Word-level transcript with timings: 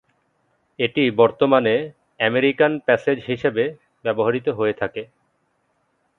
এটি 0.79 1.03
বর্তমানে 1.19 1.73
"American 2.19 2.71
passage" 2.85 3.17
হিসেবে 3.29 3.63
ব্যবহৃত 4.05 4.47
হয়ে 4.57 4.75
থাকে। 4.81 5.01